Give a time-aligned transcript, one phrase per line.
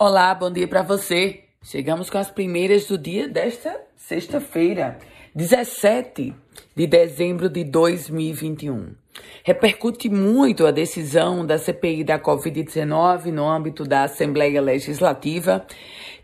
[0.00, 1.40] Olá, bom dia para você.
[1.60, 4.96] Chegamos com as primeiras do dia desta sexta-feira,
[5.34, 6.32] 17
[6.76, 8.94] de dezembro de 2021.
[9.42, 15.66] Repercute muito a decisão da CPI da Covid-19 no âmbito da Assembleia Legislativa,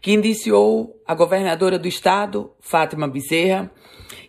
[0.00, 3.68] que indiciou a governadora do estado, Fátima Bezerra,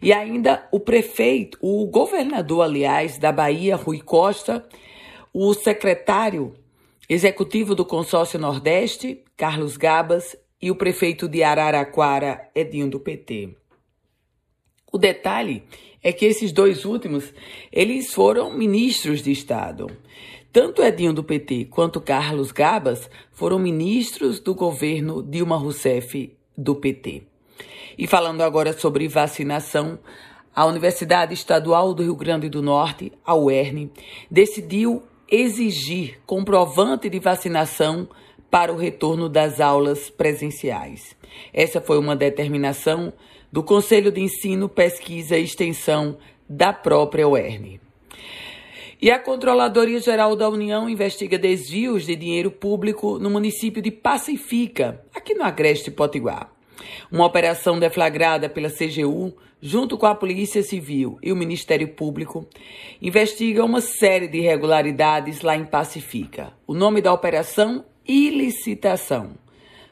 [0.00, 4.64] e ainda o prefeito, o governador, aliás, da Bahia, Rui Costa,
[5.34, 6.54] o secretário
[7.08, 13.54] executivo do Consórcio Nordeste, Carlos Gabas, e o prefeito de Araraquara, Edinho do PT.
[14.90, 15.64] O detalhe
[16.02, 17.34] é que esses dois últimos,
[17.70, 19.88] eles foram ministros de Estado.
[20.52, 27.24] Tanto Edinho do PT quanto Carlos Gabas foram ministros do governo Dilma Rousseff do PT.
[27.98, 29.98] E falando agora sobre vacinação,
[30.54, 33.90] a Universidade Estadual do Rio Grande do Norte, a UERN,
[34.30, 35.02] decidiu
[35.34, 38.08] exigir comprovante de vacinação
[38.50, 41.16] para o retorno das aulas presenciais.
[41.52, 43.12] Essa foi uma determinação
[43.50, 46.16] do Conselho de Ensino, Pesquisa e Extensão
[46.48, 47.80] da própria UERN.
[49.02, 55.04] E a Controladoria Geral da União investiga desvios de dinheiro público no município de Pacifica,
[55.14, 56.50] aqui no Agreste Potiguar.
[57.10, 59.34] Uma operação deflagrada pela CGU,
[59.66, 62.46] junto com a Polícia Civil e o Ministério Público,
[63.00, 66.52] investiga uma série de irregularidades lá em Pacifica.
[66.66, 67.82] O nome da operação?
[68.06, 69.30] Ilicitação.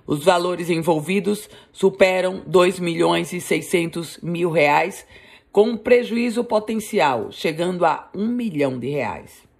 [0.06, 5.06] Os valores envolvidos superam 2 milhões e 600 mil reais,
[5.50, 9.51] com um prejuízo potencial chegando a 1 milhão de reais.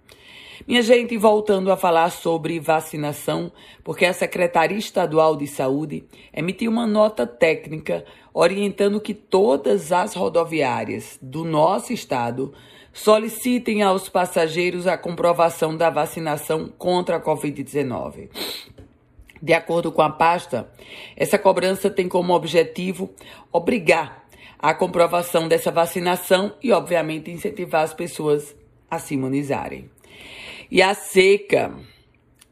[0.67, 3.51] Minha gente, voltando a falar sobre vacinação,
[3.83, 11.17] porque a Secretaria Estadual de Saúde emitiu uma nota técnica orientando que todas as rodoviárias
[11.21, 12.53] do nosso estado
[12.93, 18.29] solicitem aos passageiros a comprovação da vacinação contra a Covid-19.
[19.41, 20.71] De acordo com a pasta,
[21.17, 23.09] essa cobrança tem como objetivo
[23.51, 24.23] obrigar
[24.57, 28.55] a comprovação dessa vacinação e, obviamente, incentivar as pessoas
[28.89, 29.89] a se imunizarem.
[30.73, 31.71] E a seca,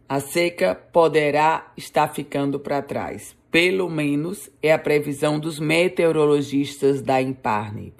[0.07, 3.35] a seca poderá estar ficando para trás.
[3.49, 7.95] Pelo menos é a previsão dos meteorologistas da Imparne,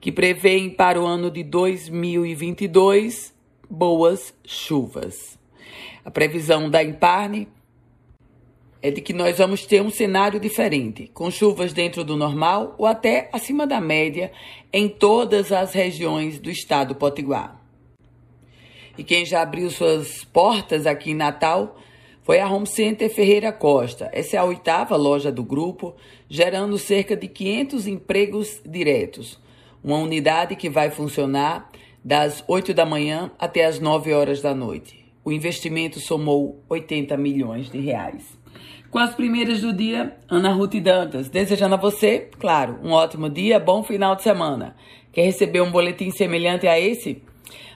[0.00, 3.34] que prevêem para o ano de 2022
[3.68, 5.38] boas chuvas.
[6.06, 7.46] A previsão da Imparne
[8.80, 12.86] é de que nós vamos ter um cenário diferente, com chuvas dentro do normal ou
[12.86, 14.32] até acima da média
[14.72, 17.59] em todas as regiões do estado potiguar.
[18.98, 21.76] E quem já abriu suas portas aqui em Natal
[22.22, 24.10] foi a Home Center Ferreira Costa.
[24.12, 25.96] Essa é a oitava loja do grupo,
[26.28, 29.40] gerando cerca de 500 empregos diretos.
[29.82, 31.70] Uma unidade que vai funcionar
[32.04, 35.04] das 8 da manhã até as 9 horas da noite.
[35.24, 38.38] O investimento somou 80 milhões de reais.
[38.90, 43.60] Com as primeiras do dia, Ana Ruth Dantas, desejando a você, claro, um ótimo dia,
[43.60, 44.74] bom final de semana.
[45.12, 47.22] Quer receber um boletim semelhante a esse?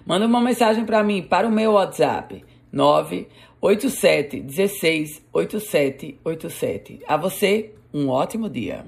[0.07, 7.01] Manda uma mensagem para mim, para o meu WhatsApp, 987 16 8787.
[7.09, 8.85] A você, um ótimo dia.